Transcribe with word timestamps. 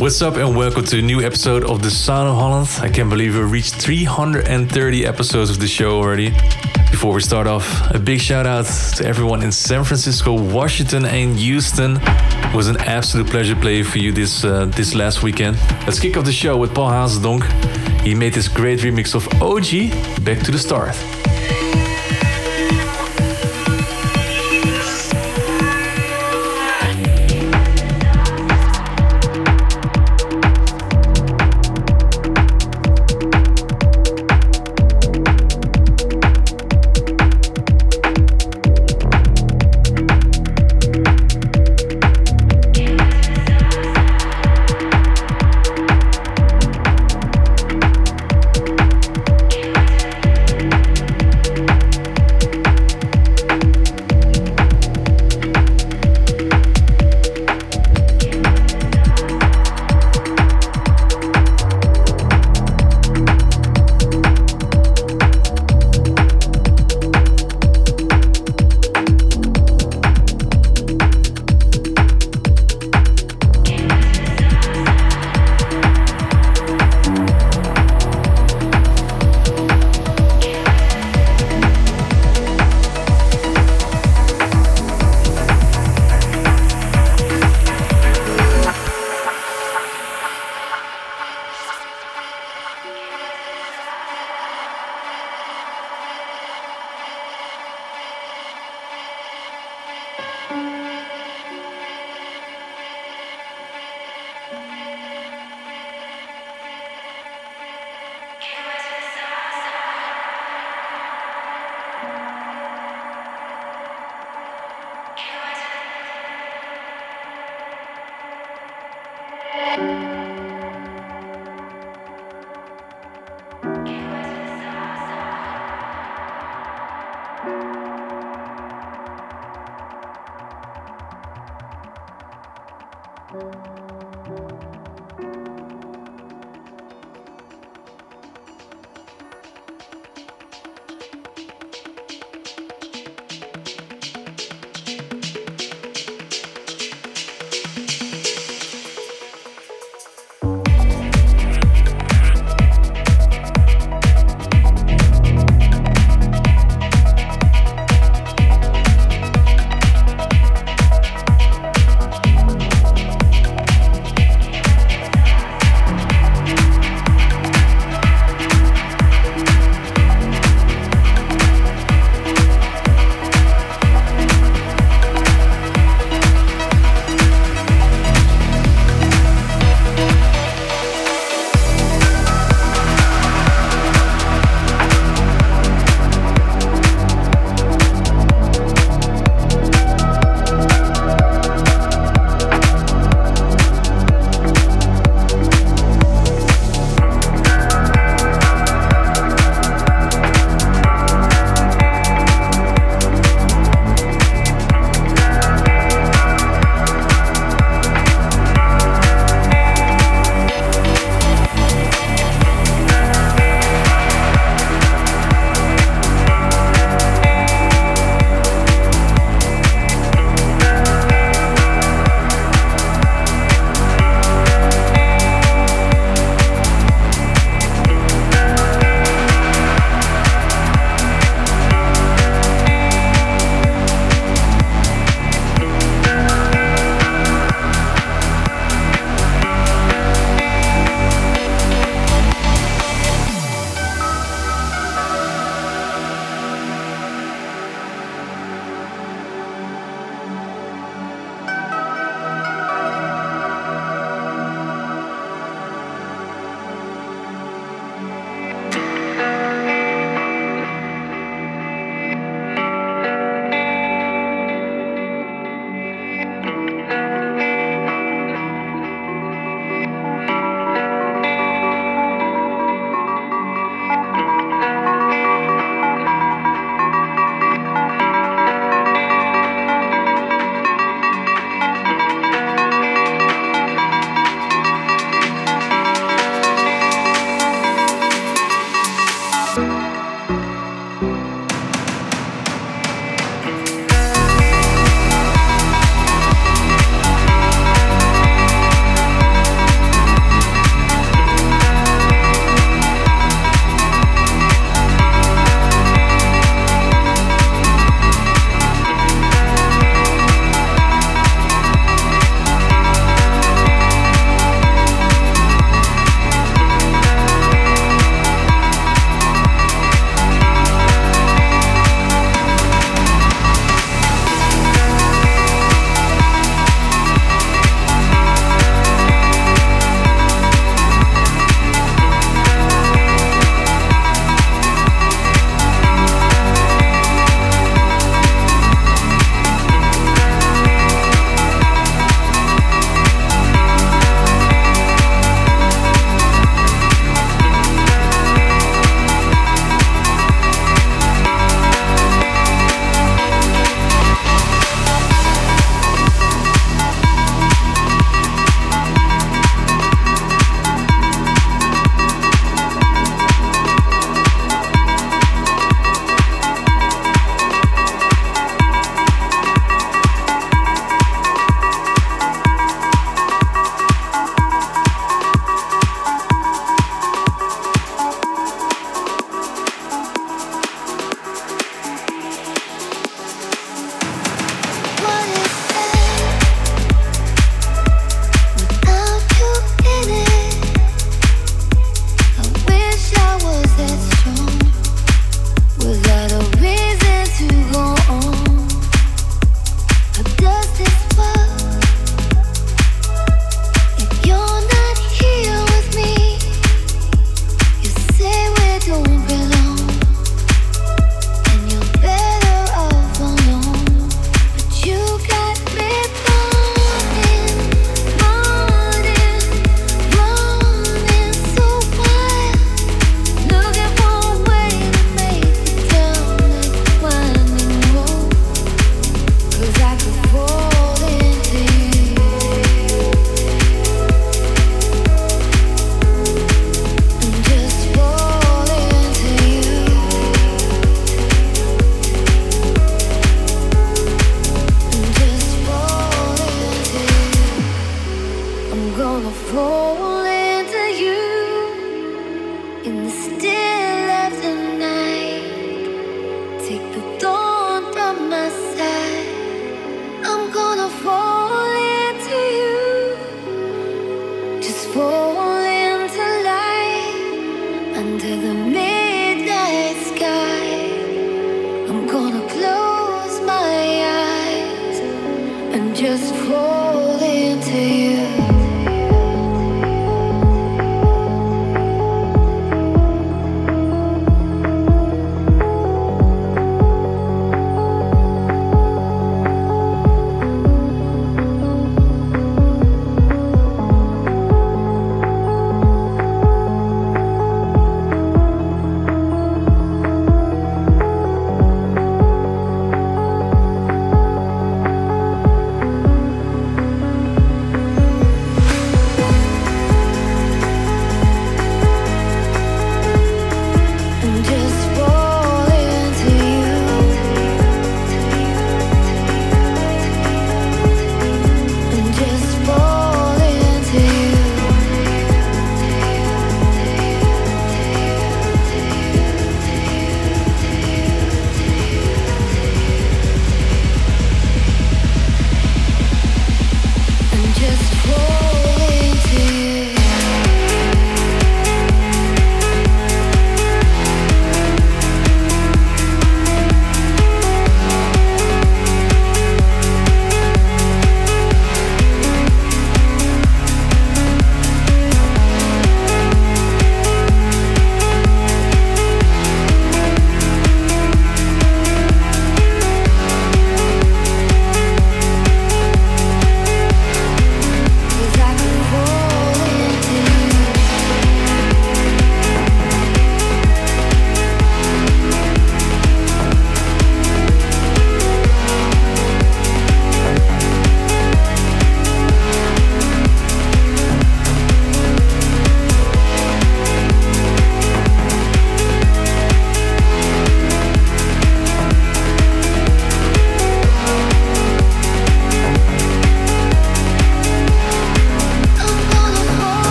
What's 0.00 0.22
up, 0.22 0.36
and 0.36 0.56
welcome 0.56 0.82
to 0.86 0.98
a 0.98 1.02
new 1.02 1.20
episode 1.20 1.62
of 1.62 1.82
The 1.82 1.90
Sound 1.90 2.26
of 2.26 2.34
Holland. 2.34 2.70
I 2.80 2.88
can't 2.88 3.10
believe 3.10 3.34
we 3.34 3.42
reached 3.42 3.74
330 3.74 5.04
episodes 5.04 5.50
of 5.50 5.60
the 5.60 5.66
show 5.68 5.98
already. 5.98 6.30
Before 6.90 7.12
we 7.12 7.20
start 7.20 7.46
off, 7.46 7.68
a 7.90 7.98
big 7.98 8.18
shout 8.18 8.46
out 8.46 8.64
to 8.96 9.06
everyone 9.06 9.42
in 9.42 9.52
San 9.52 9.84
Francisco, 9.84 10.32
Washington, 10.32 11.04
and 11.04 11.36
Houston. 11.36 11.98
It 12.00 12.56
was 12.56 12.68
an 12.68 12.78
absolute 12.78 13.26
pleasure 13.26 13.54
playing 13.54 13.84
for 13.84 13.98
you 13.98 14.10
this 14.10 14.42
uh, 14.42 14.64
this 14.74 14.94
last 14.94 15.22
weekend. 15.22 15.58
Let's 15.84 16.00
kick 16.00 16.16
off 16.16 16.24
the 16.24 16.32
show 16.32 16.56
with 16.56 16.74
Paul 16.74 16.90
Hazendonk. 16.90 17.44
He 18.00 18.14
made 18.14 18.32
this 18.32 18.48
great 18.48 18.78
remix 18.78 19.14
of 19.14 19.24
OIJ, 19.38 20.24
Back 20.24 20.38
to 20.46 20.50
the 20.50 20.58
Start. 20.58 20.96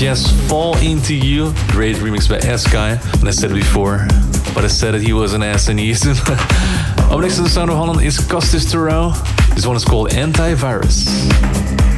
Jes 0.00 0.32
Fall 0.48 0.78
Into 0.78 1.14
You. 1.14 1.52
Great 1.68 1.96
remix 1.96 2.26
by 2.26 2.38
Eskai. 2.38 3.20
And 3.20 3.28
I 3.28 3.30
said 3.30 3.50
it 3.50 3.54
before, 3.54 4.06
but 4.54 4.64
I 4.64 4.68
said 4.68 4.92
that 4.92 5.02
he 5.02 5.12
was 5.12 5.34
an 5.34 5.42
ass 5.42 5.68
and 5.68 5.78
he 5.78 5.90
isn't. 5.90 6.18
Up 7.10 7.20
next 7.20 7.36
to 7.36 7.42
the 7.42 7.50
Sound 7.50 7.70
of 7.70 7.76
Holland 7.76 8.00
is 8.00 8.16
Kastis 8.16 8.72
Torrau. 8.72 9.12
This 9.54 9.66
one 9.66 9.76
is 9.76 9.84
called 9.84 10.08
Antivirus. 10.08 11.89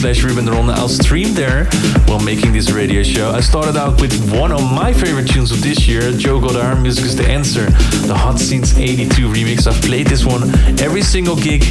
Slash 0.00 0.22
Ruben 0.22 0.48
I'll 0.48 0.88
stream 0.88 1.34
there 1.34 1.66
while 2.06 2.20
making 2.20 2.54
this 2.54 2.70
radio 2.70 3.02
show. 3.02 3.32
I 3.32 3.40
started 3.40 3.76
out 3.76 4.00
with 4.00 4.32
one 4.32 4.50
of 4.50 4.62
my 4.62 4.94
favorite 4.94 5.28
tunes 5.28 5.52
of 5.52 5.62
this 5.62 5.86
year, 5.86 6.10
Joe 6.12 6.40
Goddard, 6.40 6.80
Music 6.80 7.04
is 7.04 7.14
the 7.16 7.28
Answer, 7.28 7.66
the 8.06 8.14
Hot 8.14 8.38
Since 8.38 8.78
82 8.78 9.28
remix. 9.28 9.66
I've 9.66 9.82
played 9.82 10.06
this 10.06 10.24
one 10.24 10.48
every 10.80 11.02
single 11.02 11.36
gig 11.36 11.64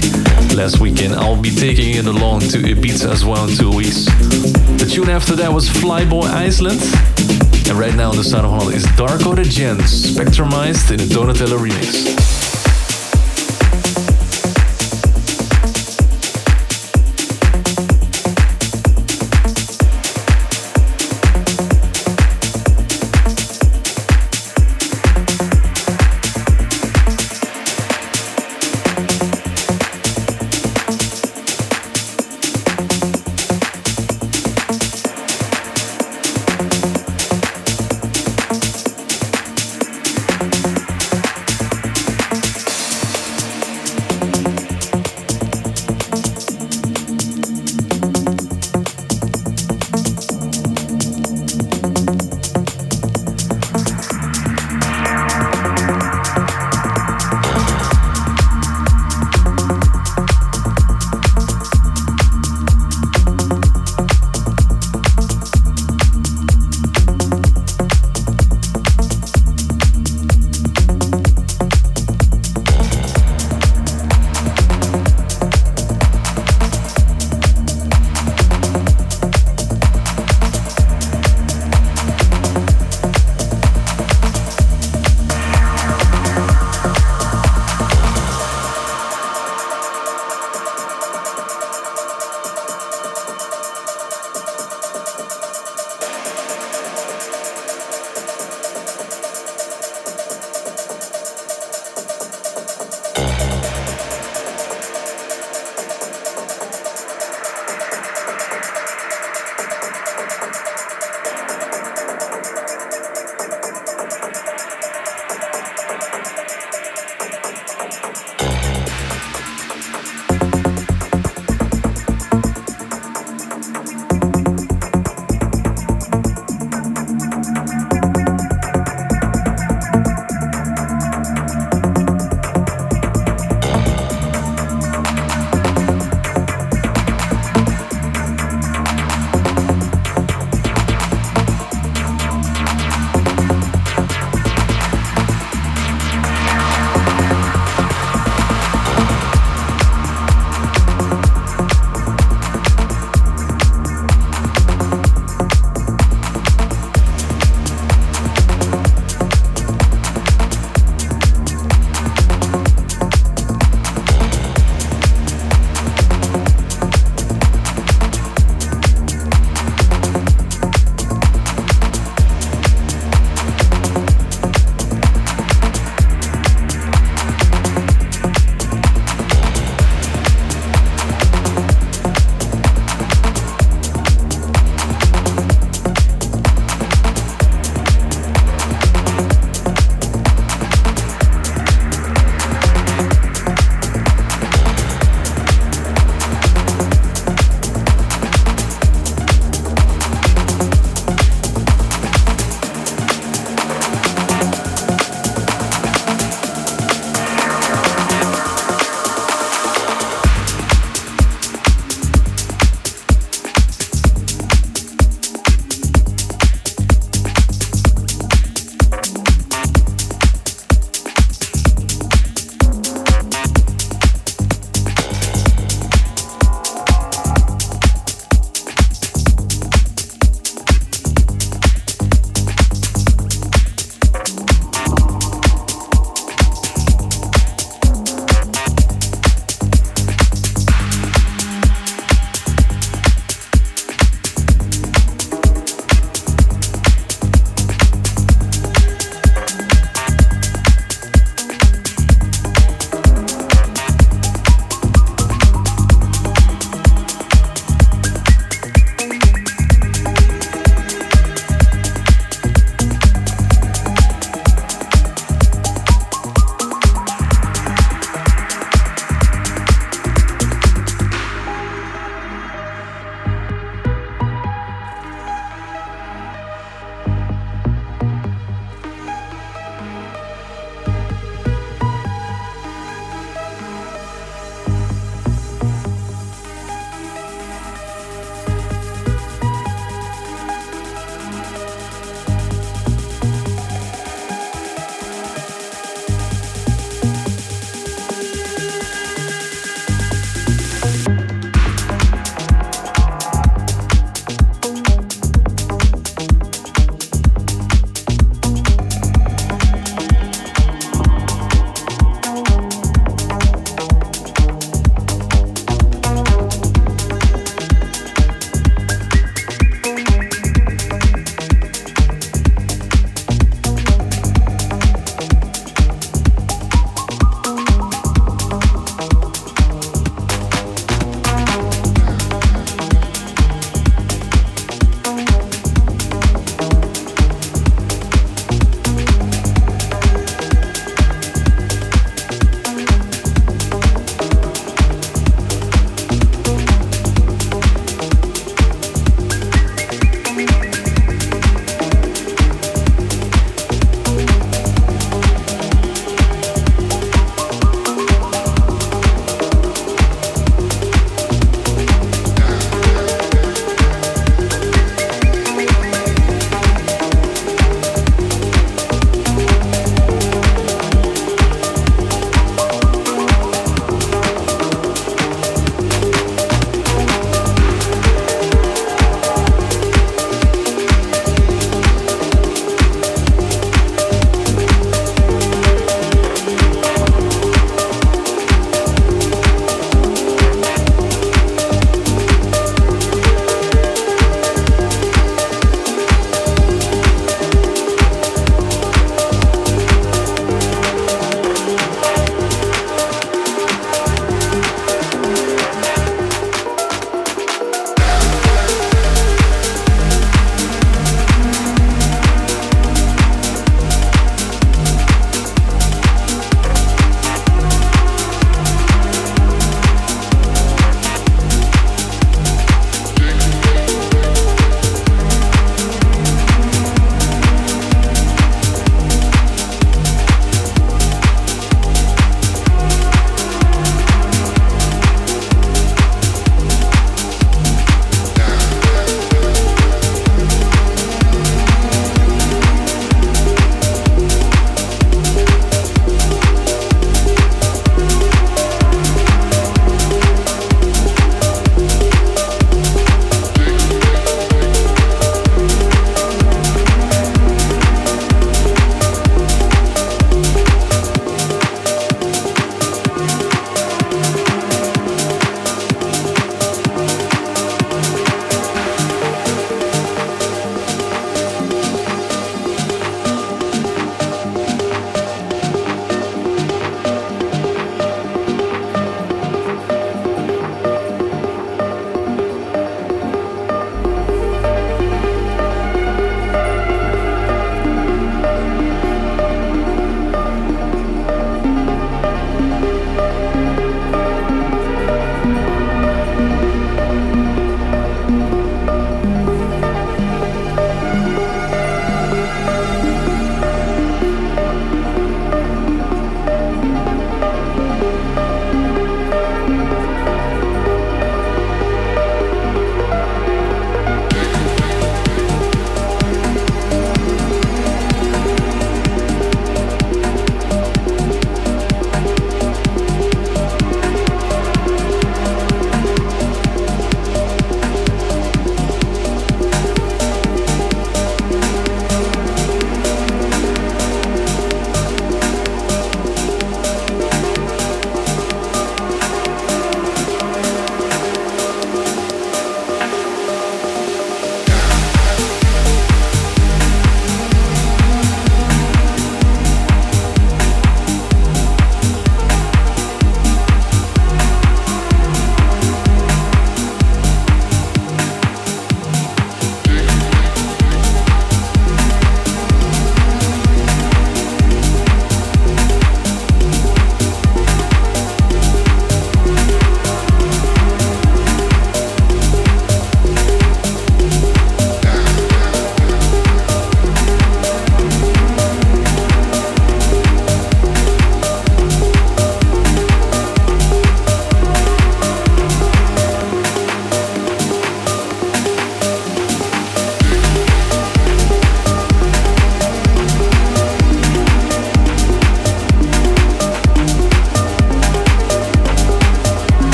last 0.53 0.79
weekend. 0.79 1.15
I'll 1.15 1.41
be 1.41 1.49
taking 1.49 1.95
it 1.95 2.05
along 2.05 2.41
to 2.51 2.59
Ibiza 2.59 3.09
as 3.09 3.25
well 3.25 3.49
in 3.49 3.55
two 3.55 3.75
weeks. 3.75 4.05
The 4.77 4.87
tune 4.87 5.09
after 5.09 5.35
that 5.35 5.51
was 5.51 5.67
Flyboy 5.67 6.25
Iceland. 6.25 6.81
And 7.67 7.79
right 7.79 7.95
now 7.95 8.11
on 8.11 8.15
the 8.15 8.23
Sound 8.23 8.45
of 8.45 8.51
Holland 8.51 8.75
is 8.75 8.85
Darko 8.93 9.35
De 9.35 9.43
Jan, 9.43 9.77
Spectrumized 9.77 10.91
in 10.91 10.99
a 10.99 11.07
Donatello 11.07 11.57
remix. 11.57 12.38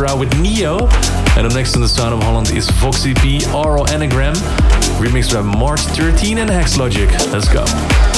Torrau 0.00 0.18
with 0.18 0.40
Neo. 0.40 0.88
And 1.36 1.46
up 1.46 1.52
next 1.52 1.74
on 1.74 1.82
the 1.82 1.88
Sound 1.88 2.14
of 2.14 2.22
Holland 2.22 2.50
is 2.52 2.68
Voxy 2.68 3.14
P, 3.20 3.40
Aural 3.52 3.88
Anagram, 3.90 4.34
remixed 4.98 5.34
by 5.34 5.42
March 5.42 5.80
13 5.80 6.38
and 6.38 6.48
Hexlogic. 6.48 7.10
Let's 7.32 7.48
go. 7.48 8.09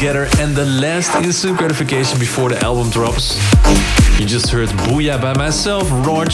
Together 0.00 0.28
and 0.38 0.56
the 0.56 0.64
last 0.64 1.14
instant 1.16 1.58
gratification 1.58 2.18
before 2.18 2.48
the 2.48 2.58
album 2.64 2.88
drops. 2.88 3.36
You 4.18 4.24
just 4.24 4.48
heard 4.48 4.70
Booya 4.88 5.20
by 5.20 5.36
myself, 5.36 5.90
Rodg, 5.90 6.32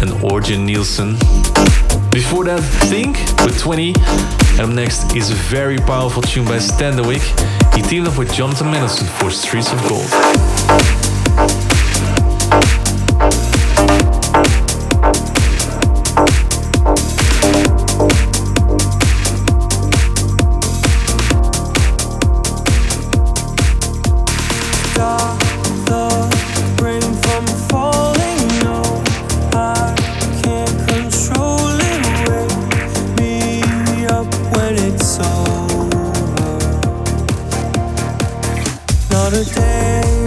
and 0.00 0.12
Orjan 0.22 0.64
Nilsen. 0.64 1.18
Before 2.10 2.44
that, 2.46 2.60
THNK 2.88 3.44
with 3.44 3.58
20. 3.60 3.92
And 4.58 4.60
up 4.60 4.68
next 4.70 5.14
is 5.14 5.30
a 5.30 5.34
very 5.34 5.76
powerful 5.76 6.22
tune 6.22 6.46
by 6.46 6.56
Standerwick. 6.56 7.20
He 7.74 7.82
teamed 7.82 8.08
up 8.08 8.16
with 8.16 8.32
Jonathan 8.32 8.70
Mendelsohn 8.70 9.06
for 9.18 9.30
Streets 9.30 9.70
of 9.70 9.82
Gold. 9.86 10.61
Another 39.12 39.44
day 39.44 40.21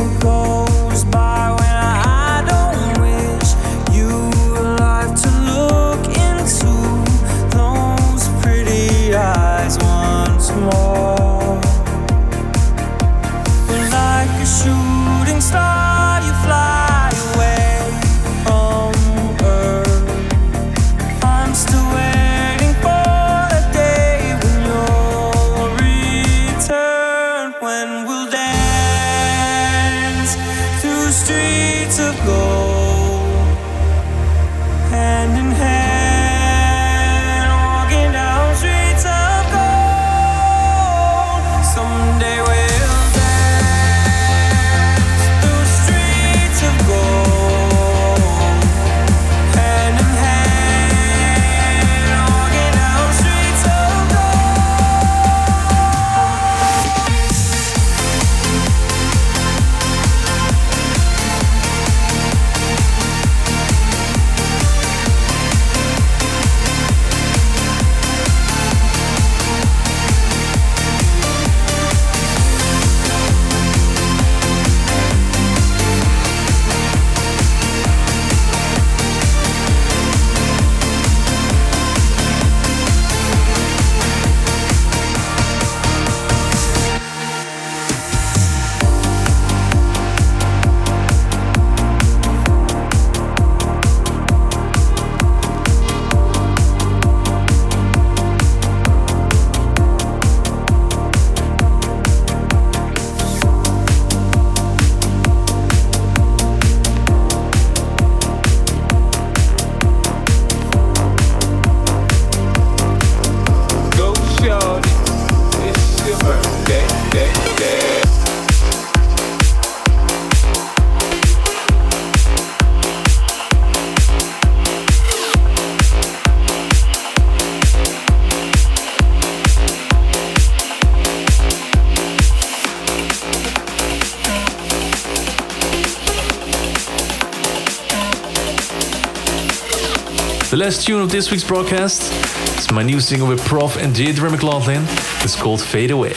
The 140.56 140.62
last 140.64 140.88
tune 140.88 141.02
of 141.02 141.12
this 141.12 141.32
week's 141.32 141.44
broadcast 141.44 142.14
is 142.58 142.72
my 142.72 142.82
new 142.82 143.02
single 143.02 143.28
with 143.28 143.46
PROFF 143.46 143.76
and 143.76 143.94
Deirdre 143.94 144.32
McLaughlin. 144.32 144.84
It's 145.20 145.36
called 145.36 145.62
Fade 145.62 145.92
Away. 145.92 146.14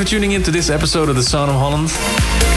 For 0.00 0.06
tuning 0.06 0.32
in 0.32 0.42
to 0.42 0.50
this 0.50 0.70
episode 0.70 1.10
of 1.10 1.16
The 1.16 1.22
Sound 1.22 1.50
of 1.50 1.56
Holland. 1.56 1.90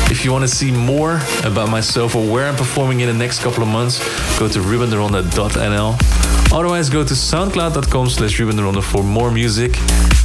If 0.09 0.23
you 0.23 0.31
want 0.31 0.43
to 0.43 0.47
see 0.47 0.71
more 0.71 1.19
about 1.43 1.69
myself 1.69 2.15
or 2.15 2.25
where 2.25 2.47
I'm 2.47 2.55
performing 2.55 3.01
in 3.01 3.07
the 3.07 3.13
next 3.13 3.41
couple 3.43 3.61
of 3.61 3.67
months, 3.67 3.99
go 4.39 4.47
to 4.47 4.59
rubenderonde.nl. 4.59 6.53
Otherwise, 6.53 6.89
go 6.89 7.03
to 7.03 7.13
soundcloud.com 7.13 8.09
slash 8.09 8.39
rubenderonde 8.39 8.81
for 8.81 9.03
more 9.03 9.29
music. 9.29 9.75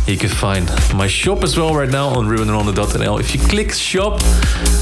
You 0.06 0.16
can 0.16 0.28
find 0.28 0.70
my 0.94 1.08
shop 1.08 1.42
as 1.42 1.58
well 1.58 1.74
right 1.74 1.90
now 1.90 2.06
on 2.08 2.26
rubenderonde.nl. 2.26 3.18
If 3.18 3.34
you 3.34 3.40
click 3.40 3.72
shop, 3.72 4.20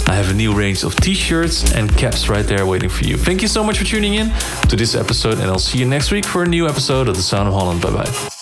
I 0.07 0.15
have 0.15 0.31
a 0.31 0.35
new 0.35 0.53
range 0.53 0.85
of 0.85 0.95
t-shirts 0.97 1.73
and 1.73 1.97
caps 1.97 2.29
right 2.29 2.45
there 2.45 2.67
waiting 2.67 2.91
for 2.91 3.05
you. 3.05 3.17
Thank 3.17 3.41
you 3.41 3.49
so 3.49 3.65
much 3.65 3.79
for 3.79 3.85
tuning 3.85 4.15
in 4.15 4.31
to 4.69 4.77
this 4.77 4.95
episode 4.95 5.39
and 5.39 5.45
I'll 5.45 5.59
see 5.59 5.79
you 5.79 5.87
next 5.87 6.11
week 6.11 6.27
for 6.27 6.43
a 6.43 6.47
new 6.47 6.69
episode 6.69 7.09
of 7.09 7.17
The 7.17 7.23
Sound 7.23 7.49
of 7.49 7.55
Holland. 7.55 7.81
Bye 7.81 7.93
bye. 7.93 8.36